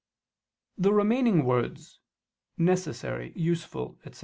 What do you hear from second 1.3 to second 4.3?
words, "necessary, useful," etc.